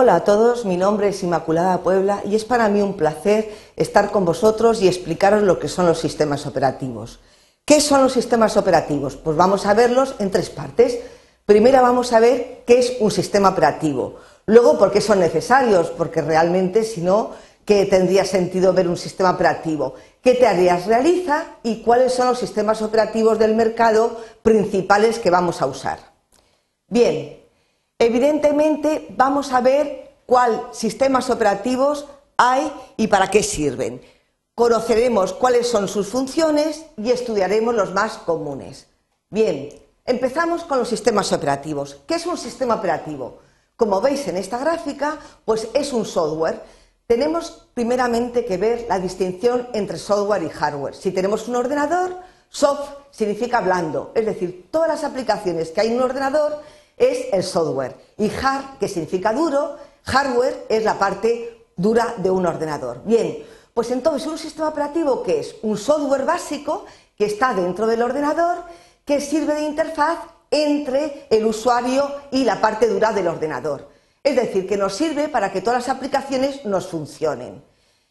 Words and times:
Hola 0.00 0.14
a 0.14 0.22
todos, 0.22 0.64
mi 0.64 0.76
nombre 0.76 1.08
es 1.08 1.24
Inmaculada 1.24 1.82
Puebla 1.82 2.22
y 2.24 2.36
es 2.36 2.44
para 2.44 2.68
mí 2.68 2.80
un 2.80 2.96
placer 2.96 3.52
estar 3.74 4.12
con 4.12 4.24
vosotros 4.24 4.80
y 4.80 4.86
explicaros 4.86 5.42
lo 5.42 5.58
que 5.58 5.66
son 5.66 5.86
los 5.86 5.98
sistemas 5.98 6.46
operativos. 6.46 7.18
¿Qué 7.64 7.80
son 7.80 8.04
los 8.04 8.12
sistemas 8.12 8.56
operativos? 8.56 9.16
Pues 9.16 9.36
vamos 9.36 9.66
a 9.66 9.74
verlos 9.74 10.14
en 10.20 10.30
tres 10.30 10.50
partes. 10.50 11.00
Primero 11.44 11.82
vamos 11.82 12.12
a 12.12 12.20
ver 12.20 12.62
qué 12.64 12.78
es 12.78 12.92
un 13.00 13.10
sistema 13.10 13.48
operativo. 13.48 14.20
Luego, 14.46 14.78
por 14.78 14.92
qué 14.92 15.00
son 15.00 15.18
necesarios, 15.18 15.88
porque 15.88 16.22
realmente 16.22 16.84
si 16.84 17.00
no, 17.00 17.32
¿qué 17.64 17.84
tendría 17.86 18.24
sentido 18.24 18.72
ver 18.72 18.86
un 18.86 18.96
sistema 18.96 19.32
operativo? 19.32 19.94
¿Qué 20.22 20.34
tareas 20.34 20.86
realiza 20.86 21.56
y 21.64 21.82
cuáles 21.82 22.14
son 22.14 22.28
los 22.28 22.38
sistemas 22.38 22.82
operativos 22.82 23.36
del 23.40 23.56
mercado 23.56 24.16
principales 24.44 25.18
que 25.18 25.30
vamos 25.30 25.60
a 25.60 25.66
usar? 25.66 25.98
Bien, 26.86 27.37
evidentemente 27.98 29.08
vamos 29.16 29.52
a 29.52 29.60
ver 29.60 30.12
cuáles 30.26 30.60
sistemas 30.72 31.30
operativos 31.30 32.06
hay 32.36 32.72
y 32.96 33.08
para 33.08 33.30
qué 33.30 33.42
sirven. 33.42 34.00
Conoceremos 34.54 35.32
cuáles 35.32 35.68
son 35.68 35.88
sus 35.88 36.08
funciones 36.08 36.86
y 36.96 37.10
estudiaremos 37.10 37.74
los 37.74 37.92
más 37.92 38.18
comunes. 38.18 38.86
Bien, 39.30 39.70
empezamos 40.04 40.64
con 40.64 40.78
los 40.78 40.88
sistemas 40.88 41.32
operativos. 41.32 42.00
¿Qué 42.06 42.14
es 42.14 42.26
un 42.26 42.38
sistema 42.38 42.76
operativo? 42.76 43.38
Como 43.76 44.00
veis 44.00 44.26
en 44.26 44.36
esta 44.36 44.58
gráfica, 44.58 45.18
pues 45.44 45.68
es 45.74 45.92
un 45.92 46.04
software. 46.04 46.60
Tenemos 47.06 47.68
primeramente 47.74 48.44
que 48.44 48.56
ver 48.56 48.86
la 48.88 48.98
distinción 48.98 49.68
entre 49.72 49.98
software 49.98 50.42
y 50.42 50.48
hardware. 50.48 50.94
Si 50.94 51.12
tenemos 51.12 51.46
un 51.46 51.56
ordenador, 51.56 52.16
soft 52.48 52.90
significa 53.10 53.60
blando, 53.60 54.12
es 54.14 54.26
decir, 54.26 54.68
todas 54.70 54.88
las 54.88 55.04
aplicaciones 55.04 55.70
que 55.70 55.80
hay 55.80 55.88
en 55.88 55.96
un 55.96 56.02
ordenador 56.02 56.62
es 56.98 57.26
el 57.32 57.42
software. 57.42 57.96
Y 58.16 58.30
hard, 58.30 58.78
que 58.78 58.88
significa 58.88 59.32
duro, 59.32 59.76
hardware 60.04 60.66
es 60.68 60.84
la 60.84 60.98
parte 60.98 61.66
dura 61.76 62.14
de 62.18 62.30
un 62.30 62.46
ordenador. 62.46 63.02
Bien, 63.04 63.44
pues 63.72 63.90
entonces 63.90 64.26
un 64.28 64.38
sistema 64.38 64.68
operativo 64.68 65.22
que 65.22 65.40
es 65.40 65.56
un 65.62 65.78
software 65.78 66.24
básico 66.24 66.84
que 67.16 67.26
está 67.26 67.54
dentro 67.54 67.86
del 67.86 68.02
ordenador, 68.02 68.64
que 69.04 69.20
sirve 69.20 69.54
de 69.54 69.62
interfaz 69.62 70.18
entre 70.50 71.26
el 71.30 71.46
usuario 71.46 72.10
y 72.30 72.44
la 72.44 72.60
parte 72.60 72.88
dura 72.88 73.12
del 73.12 73.28
ordenador. 73.28 73.88
Es 74.22 74.36
decir, 74.36 74.66
que 74.66 74.76
nos 74.76 74.94
sirve 74.94 75.28
para 75.28 75.52
que 75.52 75.60
todas 75.60 75.86
las 75.86 75.96
aplicaciones 75.96 76.64
nos 76.64 76.88
funcionen. 76.88 77.62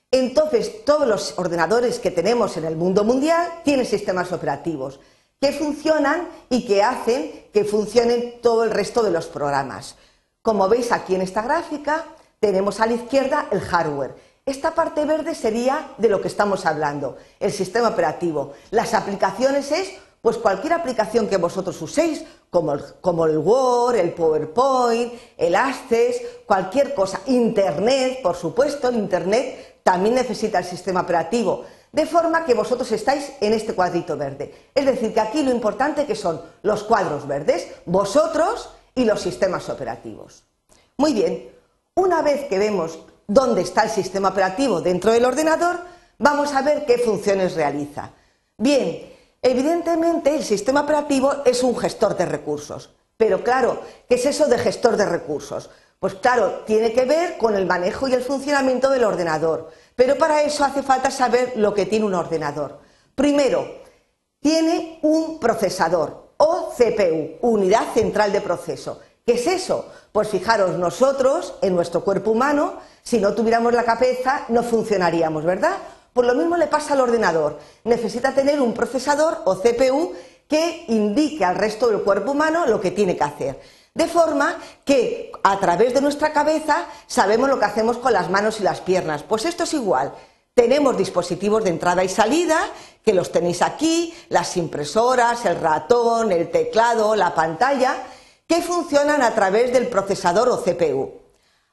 Entonces, 0.10 0.86
todos 0.86 1.08
los 1.08 1.38
ordenadores 1.38 2.00
que 2.00 2.12
tenemos 2.12 2.56
en 2.56 2.66
el 2.66 2.78
mundo 2.78 3.04
mundial 3.04 3.46
tienen 3.64 3.86
sistemas 3.86 4.32
operativos 4.32 5.00
que 5.40 5.52
funcionan 5.52 6.28
y 6.50 6.66
que 6.66 6.84
hacen 6.84 7.48
que 7.54 7.64
funcionen 7.64 8.42
todo 8.42 8.64
el 8.64 8.72
resto 8.72 9.04
de 9.04 9.12
los 9.12 9.28
programas. 9.28 9.96
Como 10.42 10.68
veis 10.68 10.92
aquí 10.92 11.16
en 11.16 11.22
esta 11.22 11.42
gráfica, 11.42 12.06
tenemos 12.40 12.80
a 12.80 12.86
la 12.86 12.94
izquierda 12.94 13.48
el 13.52 13.62
hardware. 13.62 14.16
Esta 14.46 14.74
parte 14.74 15.06
verde 15.06 15.36
sería 15.36 15.90
de 15.98 16.08
lo 16.08 16.22
que 16.22 16.30
estamos 16.30 16.66
hablando, 16.66 17.18
el 17.40 17.52
sistema 17.52 17.90
operativo. 17.90 18.54
Las 18.72 18.94
aplicaciones 18.94 19.72
es 19.72 19.92
pues 20.22 20.38
cualquier 20.38 20.74
aplicación 20.74 21.28
que 21.28 21.38
vosotros 21.38 21.82
uséis, 21.82 22.24
como 22.50 22.74
el, 22.74 22.84
como 23.02 23.26
el, 23.26 23.38
Word, 23.38 23.98
el 23.98 24.14
PowerPoint, 24.14 25.14
el 25.38 25.56
Access, 25.56 26.22
cualquier 26.46 26.94
cosa, 26.94 27.22
Internet, 27.28 28.20
por 28.24 28.36
supuesto, 28.36 28.90
el 28.90 28.96
Internet 28.96 29.67
también 29.88 30.16
necesita 30.16 30.60
el 30.60 30.66
sistema 30.66 31.00
operativo 31.00 31.64
de 31.94 32.06
forma 32.06 32.44
que 32.44 32.54
vosotros 32.54 32.92
estáis 32.92 33.32
en 33.40 33.54
este 33.54 33.74
cuadrito 33.74 34.18
verde. 34.18 34.72
Es 34.76 34.86
decir, 34.86 35.14
que 35.14 35.22
aquí 35.22 35.44
lo 35.44 35.50
importante 35.52 36.06
que 36.06 36.14
son 36.14 36.42
los 36.64 36.84
cuadros 36.84 37.26
verdes, 37.26 37.70
vosotros 37.86 38.70
y 38.94 39.06
los 39.06 39.22
sistemas 39.22 39.70
operativos. 39.70 40.44
Muy 40.98 41.14
bien, 41.14 41.50
una 41.96 42.22
vez 42.22 42.50
que 42.50 42.60
vemos 42.60 43.00
dónde 43.28 43.62
está 43.62 43.84
el 43.84 43.90
sistema 43.90 44.28
operativo 44.28 44.82
dentro 44.82 45.14
del 45.14 45.24
ordenador, 45.24 45.80
vamos 46.18 46.54
a 46.54 46.62
ver 46.64 46.86
qué 46.86 46.98
funciones 46.98 47.56
realiza. 47.56 48.12
Bien, 48.58 49.10
evidentemente 49.42 50.36
el 50.36 50.44
sistema 50.44 50.82
operativo 50.82 51.32
es 51.46 51.64
un 51.64 51.78
gestor 51.78 52.18
de 52.18 52.26
recursos. 52.26 52.90
Pero 53.16 53.42
claro, 53.42 53.80
¿qué 54.10 54.16
es 54.16 54.26
eso 54.26 54.48
de 54.48 54.58
gestor 54.58 54.98
de 54.98 55.06
recursos? 55.06 55.70
Pues 56.00 56.14
claro, 56.16 56.64
tiene 56.66 56.94
que 56.94 57.06
ver 57.06 57.38
con 57.38 57.56
el 57.56 57.66
manejo 57.66 58.08
y 58.08 58.14
el 58.14 58.22
funcionamiento 58.22 58.90
del 58.92 59.04
ordenador. 59.04 59.70
Pero 59.96 60.16
para 60.18 60.44
eso 60.44 60.64
hace 60.64 60.84
falta 60.84 61.10
saber 61.10 61.54
lo 61.56 61.74
que 61.74 61.88
tiene 61.88 62.06
un 62.06 62.14
ordenador. 62.14 62.80
Primero, 63.16 63.68
tiene 64.40 65.00
un 65.02 65.40
procesador 65.40 66.34
o 66.38 66.70
CPU, 66.70 67.38
unidad 67.42 67.94
central 67.94 68.32
de 68.32 68.42
proceso. 68.42 69.00
¿Qué 69.26 69.34
es 69.34 69.48
eso? 69.48 69.92
Pues 70.12 70.30
fijaros, 70.30 70.78
nosotros, 70.78 71.56
en 71.62 71.76
nuestro 71.76 72.04
cuerpo 72.04 72.32
humano, 72.32 72.76
si 73.02 73.18
no 73.18 73.34
tuviéramos 73.34 73.74
la 73.74 73.84
cabeza, 73.84 74.46
no 74.50 74.62
funcionaríamos, 74.62 75.44
¿verdad? 75.44 75.78
Pues 76.14 76.28
lo 76.28 76.36
mismo 76.36 76.58
le 76.58 76.68
pasa 76.68 76.94
al 76.94 77.02
ordenador. 77.02 77.58
Necesita 77.84 78.34
tener 78.34 78.62
un 78.62 78.74
procesador 78.74 79.40
o 79.46 79.56
CPU 79.56 80.14
que 80.48 80.86
indique 80.88 81.44
al 81.44 81.56
resto 81.56 81.88
del 81.90 82.02
cuerpo 82.02 82.32
humano 82.32 82.68
lo 82.68 82.80
que 82.80 82.92
tiene 82.92 83.18
que 83.18 83.24
hacer. 83.24 83.60
De 83.98 84.06
forma 84.06 84.58
que 84.86 85.32
a 85.42 85.60
través 85.60 85.92
de 85.92 86.02
nuestra 86.02 86.32
cabeza 86.32 86.86
sabemos 87.08 87.50
lo 87.50 87.58
que 87.58 87.66
hacemos 87.66 87.98
con 87.98 88.14
las 88.14 88.30
manos 88.30 88.60
y 88.60 88.64
las 88.64 88.80
piernas. 88.80 89.24
Pues 89.24 89.44
esto 89.46 89.64
es 89.64 89.74
igual. 89.74 90.14
Tenemos 90.54 90.96
dispositivos 90.96 91.64
de 91.64 91.72
entrada 91.72 92.04
y 92.04 92.08
salida, 92.08 92.60
que 93.04 93.16
los 93.16 93.32
tenéis 93.32 93.64
aquí, 93.64 94.14
las 94.30 94.56
impresoras, 94.56 95.46
el 95.46 95.60
ratón, 95.60 96.32
el 96.32 96.52
teclado, 96.52 97.16
la 97.16 97.34
pantalla, 97.34 98.04
que 98.46 98.62
funcionan 98.62 99.24
a 99.24 99.34
través 99.34 99.74
del 99.74 99.88
procesador 99.88 100.48
o 100.50 100.62
CPU. 100.62 101.17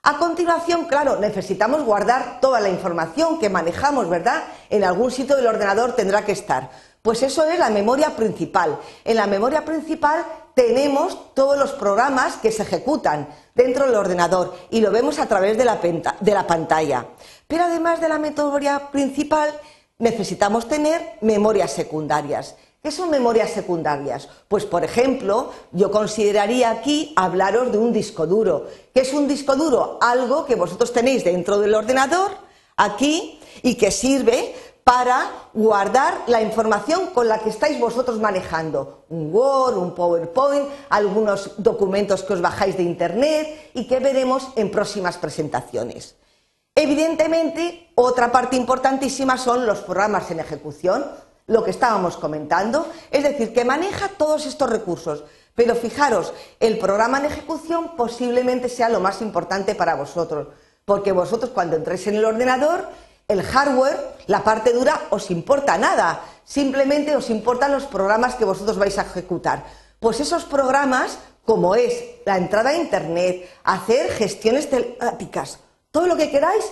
A 0.06 0.18
continuación, 0.18 0.84
claro, 0.84 1.16
necesitamos 1.16 1.82
guardar 1.82 2.38
toda 2.42 2.60
la 2.60 2.68
información 2.68 3.38
que 3.38 3.48
manejamos, 3.48 4.06
¿verdad? 4.10 4.44
En 4.68 4.84
algún 4.84 5.10
sitio 5.10 5.34
del 5.34 5.46
ordenador 5.46 5.96
tendrá 5.96 6.26
que 6.26 6.32
estar. 6.32 6.68
Pues 7.00 7.22
eso 7.22 7.46
es 7.46 7.58
la 7.58 7.70
memoria 7.70 8.14
principal. 8.14 8.78
En 9.02 9.16
la 9.16 9.26
memoria 9.26 9.64
principal 9.64 10.22
tenemos 10.52 11.32
todos 11.32 11.58
los 11.58 11.72
programas 11.72 12.36
que 12.36 12.52
se 12.52 12.64
ejecutan 12.64 13.28
dentro 13.54 13.86
del 13.86 13.94
ordenador 13.94 14.54
y 14.70 14.82
lo 14.82 14.90
vemos 14.90 15.18
a 15.18 15.26
través 15.26 15.56
de 15.56 15.64
la, 15.64 15.76
de 16.20 16.34
la 16.34 16.46
pantalla. 16.46 17.06
Pero 17.48 17.64
además 17.64 17.98
de 18.02 18.10
la 18.10 18.18
memoria 18.18 18.90
principal, 18.92 19.58
necesitamos 19.98 20.68
tener 20.68 21.14
memorias 21.22 21.72
secundarias. 21.72 22.56
¿Qué 22.84 22.90
son 22.90 23.08
memorias 23.08 23.50
secundarias? 23.50 24.28
Pues, 24.46 24.66
por 24.66 24.84
ejemplo, 24.84 25.52
yo 25.72 25.90
consideraría 25.90 26.70
aquí 26.70 27.14
hablaros 27.16 27.72
de 27.72 27.78
un 27.78 27.94
disco 27.94 28.26
duro. 28.26 28.66
¿Qué 28.92 29.00
es 29.00 29.14
un 29.14 29.26
disco 29.26 29.56
duro? 29.56 29.96
Algo 30.02 30.44
que 30.44 30.54
vosotros 30.54 30.92
tenéis 30.92 31.24
dentro 31.24 31.58
del 31.58 31.74
ordenador, 31.74 32.32
aquí, 32.76 33.40
y 33.62 33.76
que 33.76 33.90
sirve 33.90 34.54
para 34.84 35.30
guardar 35.54 36.24
la 36.26 36.42
información 36.42 37.06
con 37.14 37.26
la 37.26 37.38
que 37.38 37.48
estáis 37.48 37.80
vosotros 37.80 38.20
manejando. 38.20 39.06
Un 39.08 39.34
Word, 39.34 39.78
un 39.78 39.94
PowerPoint, 39.94 40.68
algunos 40.90 41.52
documentos 41.56 42.22
que 42.22 42.34
os 42.34 42.42
bajáis 42.42 42.76
de 42.76 42.82
Internet 42.82 43.70
y 43.72 43.86
que 43.86 43.98
veremos 43.98 44.48
en 44.56 44.70
próximas 44.70 45.16
presentaciones. 45.16 46.16
Evidentemente, 46.74 47.92
otra 47.94 48.30
parte 48.30 48.56
importantísima 48.56 49.38
son 49.38 49.64
los 49.64 49.78
programas 49.78 50.30
en 50.30 50.40
ejecución, 50.40 51.02
lo 51.46 51.64
que 51.64 51.70
estábamos 51.70 52.16
comentando, 52.16 52.86
es 53.10 53.22
decir, 53.22 53.52
que 53.52 53.64
maneja 53.64 54.08
todos 54.08 54.46
estos 54.46 54.70
recursos. 54.70 55.24
Pero 55.54 55.74
fijaros, 55.76 56.32
el 56.58 56.78
programa 56.78 57.18
en 57.18 57.26
ejecución 57.26 57.96
posiblemente 57.96 58.68
sea 58.68 58.88
lo 58.88 59.00
más 59.00 59.22
importante 59.22 59.74
para 59.74 59.94
vosotros, 59.94 60.48
porque 60.84 61.12
vosotros 61.12 61.52
cuando 61.52 61.76
entréis 61.76 62.06
en 62.06 62.16
el 62.16 62.24
ordenador 62.24 62.88
el 63.28 63.42
hardware, 63.42 63.96
la 64.26 64.44
parte 64.44 64.72
dura, 64.72 65.00
os 65.10 65.30
importa 65.30 65.78
nada, 65.78 66.20
simplemente 66.44 67.16
os 67.16 67.30
importan 67.30 67.72
los 67.72 67.84
programas 67.84 68.34
que 68.34 68.44
vosotros 68.44 68.76
vais 68.76 68.98
a 68.98 69.02
ejecutar. 69.02 69.64
Pues 69.98 70.20
esos 70.20 70.44
programas, 70.44 71.18
como 71.44 71.74
es 71.74 72.04
la 72.26 72.36
entrada 72.36 72.70
a 72.70 72.76
Internet, 72.76 73.48
hacer 73.64 74.10
gestiones 74.10 74.68
telepáticas, 74.68 75.60
todo 75.90 76.06
lo 76.06 76.16
que 76.16 76.30
queráis, 76.30 76.64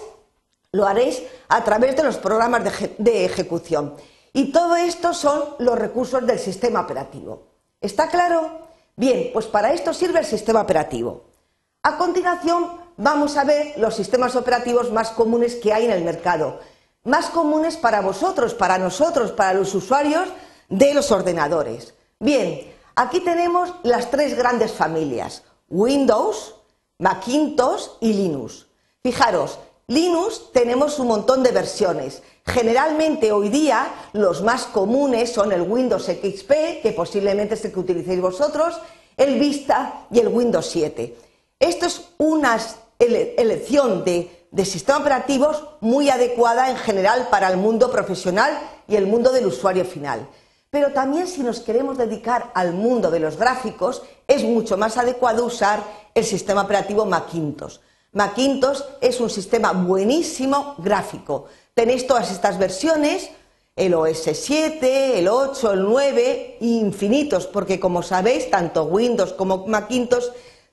lo 0.72 0.86
haréis 0.86 1.22
a 1.48 1.64
través 1.64 1.96
de 1.96 2.02
los 2.02 2.16
programas 2.16 2.64
de, 2.64 2.94
de 2.98 3.24
ejecución. 3.24 3.94
Y 4.32 4.50
todo 4.50 4.76
esto 4.76 5.12
son 5.12 5.42
los 5.58 5.78
recursos 5.78 6.26
del 6.26 6.38
sistema 6.38 6.80
operativo. 6.80 7.48
¿Está 7.80 8.08
claro? 8.08 8.66
Bien, 8.96 9.30
pues 9.32 9.46
para 9.46 9.72
esto 9.72 9.92
sirve 9.92 10.20
el 10.20 10.26
sistema 10.26 10.60
operativo. 10.60 11.24
A 11.82 11.98
continuación 11.98 12.80
vamos 12.96 13.36
a 13.36 13.44
ver 13.44 13.74
los 13.78 13.94
sistemas 13.96 14.36
operativos 14.36 14.90
más 14.92 15.10
comunes 15.10 15.56
que 15.56 15.72
hay 15.72 15.86
en 15.86 15.90
el 15.90 16.04
mercado. 16.04 16.60
Más 17.04 17.26
comunes 17.26 17.76
para 17.76 18.00
vosotros, 18.00 18.54
para 18.54 18.78
nosotros, 18.78 19.32
para 19.32 19.54
los 19.54 19.74
usuarios 19.74 20.28
de 20.68 20.94
los 20.94 21.10
ordenadores. 21.10 21.94
Bien, 22.20 22.72
aquí 22.94 23.20
tenemos 23.20 23.74
las 23.82 24.10
tres 24.10 24.36
grandes 24.36 24.72
familias, 24.72 25.42
Windows, 25.68 26.54
Macintosh 26.98 27.88
y 28.00 28.12
Linux. 28.12 28.66
Fijaros, 29.02 29.58
Linux 29.92 30.50
tenemos 30.54 30.98
un 30.98 31.08
montón 31.08 31.42
de 31.42 31.52
versiones. 31.52 32.22
Generalmente 32.46 33.30
hoy 33.30 33.50
día 33.50 33.92
los 34.14 34.42
más 34.42 34.64
comunes 34.64 35.30
son 35.30 35.52
el 35.52 35.60
Windows 35.60 36.06
XP, 36.06 36.80
que 36.82 36.94
posiblemente 36.96 37.54
es 37.54 37.64
el 37.66 37.72
que 37.72 37.80
utilicéis 37.80 38.22
vosotros, 38.22 38.80
el 39.18 39.38
Vista 39.38 40.06
y 40.10 40.20
el 40.20 40.28
Windows 40.28 40.66
7. 40.66 41.14
Esto 41.60 41.86
es 41.86 42.08
unas 42.16 42.76
elección 42.98 44.02
de, 44.02 44.46
de 44.50 44.64
sistemas 44.64 45.02
operativos 45.02 45.62
muy 45.80 46.08
adecuada 46.08 46.70
en 46.70 46.76
general 46.76 47.28
para 47.30 47.50
el 47.50 47.58
mundo 47.58 47.90
profesional 47.90 48.58
y 48.88 48.96
el 48.96 49.06
mundo 49.06 49.30
del 49.30 49.44
usuario 49.44 49.84
final. 49.84 50.26
Pero 50.70 50.92
también 50.92 51.26
si 51.26 51.42
nos 51.42 51.60
queremos 51.60 51.98
dedicar 51.98 52.50
al 52.54 52.72
mundo 52.72 53.10
de 53.10 53.20
los 53.20 53.36
gráficos, 53.36 54.02
es 54.26 54.42
mucho 54.42 54.78
más 54.78 54.96
adecuado 54.96 55.44
usar 55.44 55.82
el 56.14 56.24
sistema 56.24 56.62
operativo 56.62 57.04
Macintosh. 57.04 57.76
Macintosh 58.12 58.80
es 59.00 59.20
un 59.20 59.30
sistema 59.30 59.72
buenísimo 59.72 60.74
gráfico. 60.78 61.46
Tenéis 61.72 62.06
todas 62.06 62.30
estas 62.30 62.58
versiones, 62.58 63.30
el 63.74 63.94
OS 63.94 64.28
7, 64.34 65.18
el 65.18 65.28
8, 65.28 65.72
el 65.72 65.82
9, 65.84 66.58
infinitos, 66.60 67.46
porque 67.46 67.80
como 67.80 68.02
sabéis, 68.02 68.50
tanto 68.50 68.84
Windows 68.84 69.32
como 69.32 69.66
Macintosh 69.66 70.26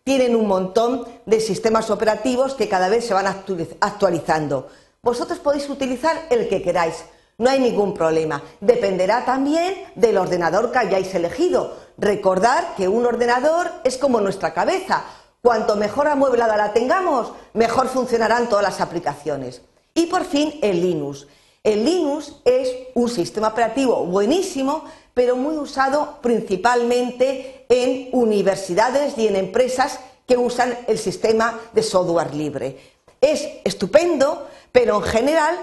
tienen 0.04 0.36
un 0.36 0.48
montón 0.48 1.06
de 1.26 1.40
sistemas 1.40 1.90
operativos 1.90 2.56
que 2.56 2.68
cada 2.68 2.90
vez 2.90 3.06
se 3.06 3.14
van 3.14 3.28
actualizando. 3.28 4.68
Vosotros 5.02 5.40
podéis 5.40 5.70
utilizar 5.70 6.28
el 6.30 6.50
que 6.50 6.62
queráis, 6.62 7.06
no 7.40 7.50
hay 7.50 7.62
ningún 7.62 7.94
problema. 7.94 8.44
Dependerá 8.60 9.24
también 9.24 9.76
del 9.96 10.18
ordenador 10.18 10.74
que 10.74 10.80
hayáis 10.80 11.16
elegido. 11.16 11.78
Recordad 11.98 12.76
que 12.76 12.90
un 12.90 13.06
ordenador 13.06 13.72
es 13.86 13.98
como 13.98 14.20
nuestra 14.20 14.54
cabeza. 14.54 15.06
Cuanto 15.42 15.78
mejor 15.78 16.08
amueblada 16.08 16.58
la 16.58 16.74
tengamos, 16.74 17.32
mejor 17.54 17.88
funcionarán 17.88 18.50
todas 18.50 18.64
las 18.64 18.82
aplicaciones. 18.82 19.62
Y 19.94 20.08
por 20.08 20.26
fin 20.26 20.60
el 20.62 20.82
Linux. 20.82 21.28
El 21.64 21.86
Linux 21.86 22.36
es 22.44 22.70
un 22.94 23.10
sistema 23.10 23.50
operativo 23.50 24.06
buenísimo, 24.06 24.84
pero 25.14 25.36
muy 25.36 25.58
usado 25.58 26.20
principalmente 26.22 27.66
en 27.70 28.10
universidades 28.12 29.18
y 29.18 29.28
en 29.28 29.38
empresas 29.38 30.00
que 30.28 30.38
usan 30.38 30.78
el 30.88 30.98
sistema 30.98 31.60
de 31.74 31.84
software 31.84 32.36
libre. 32.36 32.78
Es 33.22 33.48
estupendo, 33.64 34.48
pero 34.72 34.98
en 34.98 35.04
general 35.04 35.58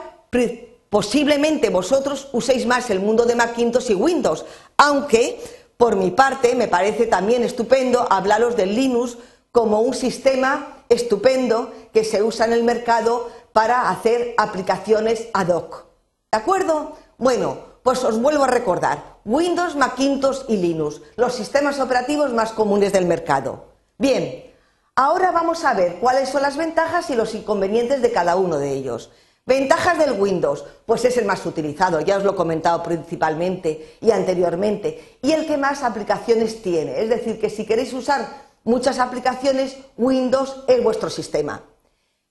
posiblemente 0.90 1.70
vosotros 1.70 2.28
uséis 2.32 2.66
más 2.66 2.90
el 2.90 3.00
mundo 3.00 3.24
de 3.24 3.36
Macintosh 3.36 3.90
y 3.90 3.94
Windows, 3.94 4.44
aunque 4.76 5.40
por 5.76 5.96
mi 5.96 6.10
parte 6.10 6.54
me 6.54 6.68
parece 6.68 7.06
también 7.06 7.42
estupendo 7.42 8.06
hablaros 8.10 8.56
del 8.56 8.74
Linux 8.74 9.16
como 9.56 9.80
un 9.80 9.94
sistema 9.94 10.84
estupendo 10.90 11.72
que 11.94 12.04
se 12.04 12.22
usa 12.22 12.44
en 12.44 12.52
el 12.52 12.62
mercado 12.62 13.30
para 13.54 13.88
hacer 13.88 14.34
aplicaciones 14.36 15.28
ad 15.32 15.48
hoc. 15.48 15.86
¿De 16.30 16.36
acuerdo? 16.36 16.92
Bueno, 17.16 17.56
pues 17.82 18.04
os 18.04 18.20
vuelvo 18.20 18.44
a 18.44 18.48
recordar, 18.48 19.16
Windows, 19.24 19.74
Macintosh 19.74 20.40
y 20.48 20.58
Linux, 20.58 21.00
los 21.16 21.32
sistemas 21.32 21.80
operativos 21.80 22.34
más 22.34 22.52
comunes 22.52 22.92
del 22.92 23.06
mercado. 23.06 23.64
Bien, 23.96 24.52
ahora 24.94 25.30
vamos 25.30 25.64
a 25.64 25.72
ver 25.72 26.00
cuáles 26.00 26.28
son 26.28 26.42
las 26.42 26.58
ventajas 26.58 27.08
y 27.08 27.14
los 27.14 27.34
inconvenientes 27.34 28.02
de 28.02 28.12
cada 28.12 28.36
uno 28.36 28.58
de 28.58 28.74
ellos. 28.74 29.10
Ventajas 29.46 29.96
del 29.96 30.20
Windows, 30.20 30.66
pues 30.84 31.06
es 31.06 31.16
el 31.16 31.24
más 31.24 31.46
utilizado, 31.46 32.00
ya 32.00 32.18
os 32.18 32.24
lo 32.24 32.32
he 32.32 32.36
comentado 32.36 32.82
principalmente 32.82 33.96
y 34.02 34.10
anteriormente, 34.10 35.16
y 35.22 35.32
el 35.32 35.46
que 35.46 35.56
más 35.56 35.82
aplicaciones 35.82 36.60
tiene. 36.60 37.00
Es 37.00 37.08
decir, 37.08 37.40
que 37.40 37.48
si 37.48 37.64
queréis 37.64 37.94
usar 37.94 38.45
muchas 38.66 38.98
aplicaciones, 38.98 39.78
Windows 39.96 40.64
es 40.68 40.82
vuestro 40.82 41.08
sistema. 41.08 41.62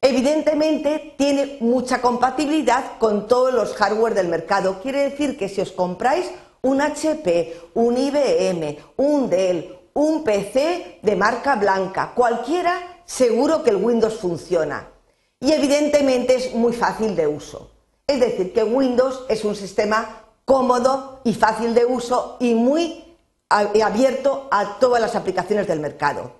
Evidentemente 0.02 1.16
tiene 1.18 1.58
mucha 1.62 2.02
compatibilidad 2.02 3.00
con 3.00 3.28
todos 3.28 3.52
los 3.52 3.74
hardware 3.74 4.14
del 4.14 4.28
mercado. 4.28 4.80
Quiere 4.82 5.10
decir 5.10 5.38
que 5.38 5.50
si 5.50 5.62
os 5.62 5.72
compráis 5.72 6.30
un 6.62 6.82
HP, 6.82 7.60
un 7.74 7.98
IBM, 7.98 8.78
un 8.98 9.30
Dell, 9.30 9.76
un 9.94 10.24
PC 10.24 11.00
de 11.02 11.16
marca 11.16 11.56
blanca, 11.56 12.12
cualquiera, 12.14 13.02
seguro 13.06 13.64
que 13.64 13.72
el 13.72 13.78
Windows 13.78 14.20
funciona. 14.20 14.90
Y 15.40 15.54
evidentemente 15.54 16.36
es 16.36 16.54
muy 16.54 16.74
fácil 16.74 17.16
de 17.16 17.28
uso. 17.28 17.72
Es 18.06 18.20
decir, 18.20 18.54
que 18.54 18.64
Windows 18.64 19.24
es 19.30 19.44
un 19.46 19.56
sistema 19.56 20.24
cómodo 20.44 21.22
y 21.24 21.34
fácil 21.34 21.74
de 21.74 21.86
uso 21.86 22.38
y 22.40 22.54
muy 22.54 23.05
abierto 23.50 24.48
a 24.52 24.80
todas 24.80 25.02
las 25.02 25.16
aplicaciones 25.16 25.68
del 25.68 25.80
mercado. 25.80 26.32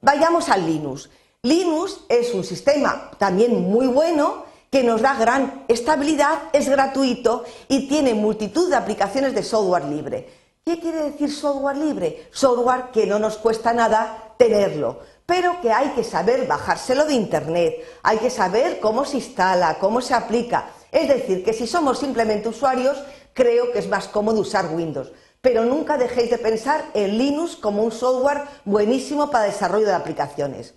Vayamos 0.00 0.48
al 0.48 0.66
Linux. 0.66 1.08
Linux 1.42 2.00
es 2.08 2.34
un 2.34 2.44
sistema 2.44 3.10
también 3.18 3.70
muy 3.70 3.86
bueno 3.86 4.44
que 4.70 4.82
nos 4.82 5.02
da 5.02 5.14
gran 5.14 5.64
estabilidad, 5.68 6.44
es 6.52 6.68
gratuito 6.68 7.44
y 7.68 7.86
tiene 7.88 8.12
multitud 8.12 8.68
de 8.68 8.76
aplicaciones 8.76 9.34
de 9.34 9.42
software 9.42 9.84
libre. 9.84 10.28
¿Qué 10.64 10.80
quiere 10.80 11.10
decir 11.10 11.30
software 11.30 11.76
libre? 11.76 12.28
Software 12.32 12.90
que 12.92 13.06
no 13.06 13.18
nos 13.18 13.36
cuesta 13.36 13.72
nada 13.72 14.34
tenerlo, 14.36 15.00
pero 15.26 15.60
que 15.60 15.70
hay 15.70 15.90
que 15.90 16.02
saber 16.02 16.46
bajárselo 16.46 17.04
de 17.04 17.14
Internet, 17.14 17.84
hay 18.02 18.18
que 18.18 18.30
saber 18.30 18.80
cómo 18.80 19.04
se 19.04 19.18
instala, 19.18 19.78
cómo 19.78 20.00
se 20.00 20.14
aplica. 20.14 20.70
Es 20.90 21.08
decir, 21.08 21.44
que 21.44 21.52
si 21.52 21.66
somos 21.66 21.98
simplemente 21.98 22.48
usuarios, 22.48 22.96
creo 23.32 23.72
que 23.72 23.78
es 23.78 23.88
más 23.88 24.08
cómodo 24.08 24.40
usar 24.40 24.74
Windows. 24.74 25.12
Pero 25.44 25.66
nunca 25.66 25.98
dejéis 25.98 26.30
de 26.30 26.38
pensar 26.38 26.86
en 26.94 27.18
Linux 27.18 27.54
como 27.54 27.82
un 27.82 27.92
software 27.92 28.44
buenísimo 28.64 29.30
para 29.30 29.44
desarrollo 29.44 29.84
de 29.84 29.92
aplicaciones. 29.92 30.72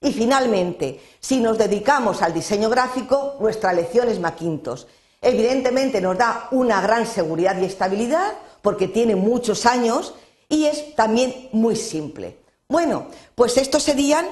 Y 0.00 0.12
finalmente, 0.12 1.00
si 1.18 1.40
nos 1.40 1.58
dedicamos 1.58 2.22
al 2.22 2.32
diseño 2.32 2.70
gráfico, 2.70 3.34
nuestra 3.40 3.72
lección 3.72 4.08
es 4.08 4.20
Macintosh. 4.20 4.84
Evidentemente 5.20 6.00
nos 6.00 6.16
da 6.16 6.46
una 6.52 6.80
gran 6.80 7.04
seguridad 7.04 7.60
y 7.60 7.64
estabilidad 7.64 8.34
porque 8.62 8.86
tiene 8.86 9.16
muchos 9.16 9.66
años 9.66 10.14
y 10.48 10.66
es 10.66 10.94
también 10.94 11.48
muy 11.50 11.74
simple. 11.74 12.38
Bueno, 12.68 13.08
pues 13.34 13.56
estos 13.56 13.82
serían, 13.82 14.24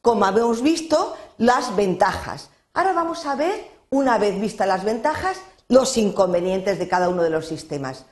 como 0.00 0.26
habíamos 0.26 0.62
visto, 0.62 1.16
las 1.38 1.74
ventajas. 1.74 2.50
Ahora 2.72 2.92
vamos 2.92 3.26
a 3.26 3.34
ver, 3.34 3.68
una 3.90 4.16
vez 4.16 4.40
vistas 4.40 4.68
las 4.68 4.84
ventajas, 4.84 5.38
los 5.66 5.96
inconvenientes 5.96 6.78
de 6.78 6.86
cada 6.86 7.08
uno 7.08 7.24
de 7.24 7.30
los 7.30 7.48
sistemas. 7.48 8.04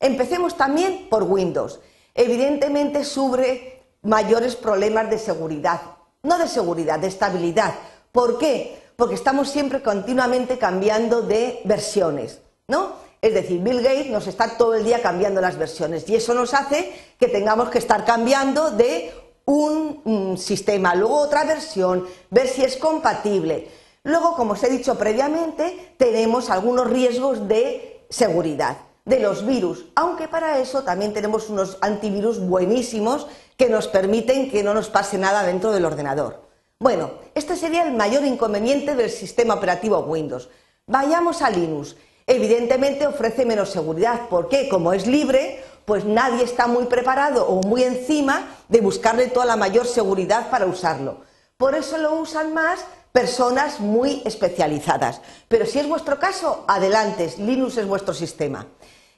Empecemos 0.00 0.56
también 0.56 1.08
por 1.08 1.24
Windows. 1.24 1.80
Evidentemente 2.14 3.04
sufre 3.04 3.82
mayores 4.02 4.56
problemas 4.56 5.10
de 5.10 5.18
seguridad 5.18 5.80
no 6.22 6.38
de 6.38 6.48
seguridad, 6.48 6.98
de 6.98 7.08
estabilidad. 7.08 7.74
¿Por 8.12 8.38
qué? 8.38 8.78
Porque 8.96 9.14
estamos 9.14 9.48
siempre 9.48 9.82
continuamente 9.82 10.58
cambiando 10.58 11.22
de 11.22 11.60
versiones, 11.64 12.40
¿no? 12.66 12.92
Es 13.20 13.34
decir, 13.34 13.60
Bill 13.60 13.82
Gates 13.82 14.10
nos 14.10 14.26
está 14.26 14.56
todo 14.56 14.74
el 14.74 14.84
día 14.84 15.02
cambiando 15.02 15.40
las 15.40 15.58
versiones 15.58 16.08
y 16.08 16.14
eso 16.14 16.34
nos 16.34 16.54
hace 16.54 16.92
que 17.18 17.26
tengamos 17.26 17.68
que 17.68 17.78
estar 17.78 18.04
cambiando 18.04 18.70
de 18.70 19.12
un, 19.44 20.36
sistema, 20.38 20.94
luego 20.94 21.16
otra 21.16 21.44
versión, 21.44 22.06
ver 22.30 22.48
si 22.48 22.62
es 22.62 22.76
compatible. 22.76 23.68
Luego, 24.04 24.34
como 24.34 24.52
os 24.52 24.62
he 24.62 24.70
dicho 24.70 24.96
previamente, 24.96 25.94
tenemos 25.96 26.50
algunos 26.50 26.88
riesgos 26.88 27.48
de 27.48 28.04
seguridad 28.08 28.76
de 29.08 29.20
los 29.20 29.46
virus, 29.46 29.86
aunque 29.94 30.28
para 30.28 30.58
eso 30.58 30.82
también 30.82 31.14
tenemos 31.14 31.48
unos 31.48 31.78
antivirus 31.80 32.38
buenísimos 32.38 33.26
que 33.56 33.70
nos 33.70 33.88
permiten 33.88 34.50
que 34.50 34.62
no 34.62 34.74
nos 34.74 34.90
pase 34.90 35.16
nada 35.16 35.42
dentro 35.44 35.72
del 35.72 35.86
ordenador. 35.86 36.42
Bueno, 36.78 37.12
este 37.34 37.56
sería 37.56 37.84
el 37.84 37.94
mayor 37.94 38.24
inconveniente 38.24 38.94
del 38.94 39.10
sistema 39.10 39.54
operativo 39.54 39.98
Windows. 40.00 40.50
Vayamos 40.86 41.40
a 41.40 41.48
Linux. 41.48 41.96
Evidentemente 42.26 43.06
ofrece 43.06 43.46
menos 43.46 43.70
seguridad, 43.70 44.28
porque 44.28 44.68
como 44.68 44.92
es 44.92 45.06
libre, 45.06 45.64
pues 45.86 46.04
nadie 46.04 46.44
está 46.44 46.66
muy 46.66 46.84
preparado 46.84 47.46
o 47.46 47.62
muy 47.66 47.84
encima 47.84 48.56
de 48.68 48.82
buscarle 48.82 49.28
toda 49.28 49.46
la 49.46 49.56
mayor 49.56 49.86
seguridad 49.86 50.50
para 50.50 50.66
usarlo. 50.66 51.22
Por 51.56 51.74
eso 51.74 51.96
lo 51.96 52.12
usan 52.20 52.52
más 52.52 52.84
personas 53.10 53.80
muy 53.80 54.22
especializadas. 54.26 55.22
Pero 55.48 55.64
si 55.64 55.78
es 55.78 55.88
vuestro 55.88 56.18
caso, 56.18 56.64
adelante, 56.68 57.32
Linux 57.38 57.78
es 57.78 57.86
vuestro 57.88 58.12
sistema. 58.12 58.66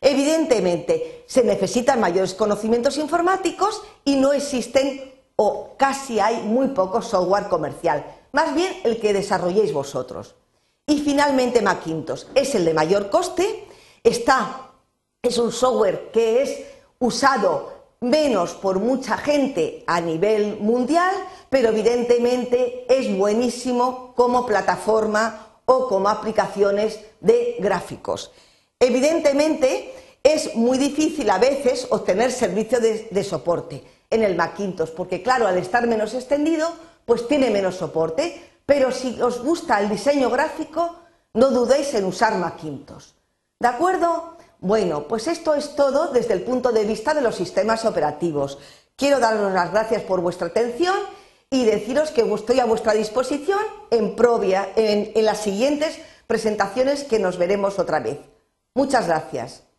Evidentemente, 0.00 1.25
se 1.26 1.45
necesitan 1.45 2.00
mayores 2.00 2.35
conocimientos 2.35 2.97
informáticos 2.97 3.83
y 4.04 4.16
no 4.16 4.33
existen 4.33 5.12
o 5.37 5.75
casi 5.76 6.21
hay 6.21 6.42
muy 6.42 6.69
poco 6.69 7.02
software 7.02 7.49
comercial, 7.49 8.04
más 8.33 8.54
bien 8.54 8.75
el 8.85 9.00
que 9.00 9.12
desarrolléis 9.12 9.73
vosotros. 9.73 10.35
Y 10.87 11.00
finalmente 11.00 11.62
Macintosh 11.62 12.25
es 12.35 12.54
el 12.54 12.64
de 12.64 12.75
mayor 12.75 13.11
coste, 13.11 13.66
está, 14.02 14.73
es 15.23 15.38
un 15.38 15.52
software 15.52 16.11
que 16.12 16.42
es 16.42 16.61
usado 16.99 17.73
menos 18.00 18.54
por 18.54 18.78
mucha 18.80 19.16
gente 19.19 19.85
a 19.87 20.00
nivel 20.00 20.59
mundial, 20.61 21.14
pero 21.50 21.69
evidentemente 21.69 22.87
es 22.88 23.16
buenísimo 23.16 24.14
como 24.16 24.47
plataforma 24.47 25.59
o 25.66 25.88
como 25.88 26.09
aplicaciones 26.09 27.00
de 27.21 27.57
gráficos. 27.61 28.30
Evidentemente, 28.80 29.92
es 30.22 30.54
muy 30.54 30.78
difícil 30.78 31.28
a 31.28 31.38
veces 31.38 31.87
obtener 31.90 32.32
servicio 32.32 32.80
de, 32.80 33.25
soporte 33.25 33.84
en 34.08 34.22
el 34.22 34.34
Macintosh, 34.37 34.90
porque 34.90 35.22
claro, 35.22 35.46
al 35.46 35.58
estar 35.58 35.87
menos 35.87 36.14
extendido, 36.14 36.66
pues 37.04 37.28
tiene 37.28 37.50
menos 37.50 37.76
soporte. 37.76 38.42
Pero 38.64 38.90
si 38.90 39.20
os 39.20 39.42
gusta 39.42 39.80
el 39.80 39.90
diseño 39.90 40.30
gráfico, 40.30 40.96
no 41.34 41.50
dudéis 41.50 41.92
en 41.94 42.06
usar 42.06 42.37
Macintosh. 42.38 43.08
¿De 43.58 43.68
acuerdo? 43.68 44.38
Bueno, 44.60 45.06
pues 45.06 45.26
esto 45.26 45.54
es 45.54 45.75
todo 45.75 46.08
desde 46.12 46.34
el 46.34 46.42
punto 46.42 46.72
de 46.72 46.84
vista 46.84 47.12
de 47.12 47.20
los 47.20 47.34
sistemas 47.34 47.84
operativos. 47.84 48.58
Quiero 48.96 49.18
daros 49.18 49.52
las 49.52 49.72
gracias 49.72 50.02
por 50.02 50.20
vuestra 50.20 50.49
atención 50.49 50.96
y 51.50 51.64
deciros 51.64 52.12
que 52.12 52.22
estoy 52.34 52.60
a 52.60 52.64
vuestra 52.64 52.94
disposición 52.94 53.60
en 53.90 54.16
Provia, 54.16 54.70
en, 54.76 55.12
en 55.14 55.25
las 55.25 55.38
siguientes 55.38 55.99
presentaciones 56.26 57.04
que 57.04 57.18
nos 57.18 57.37
veremos 57.37 57.78
otra 57.78 58.00
vez. 58.00 58.29
Muchas 58.80 59.06
gracias. 59.06 59.69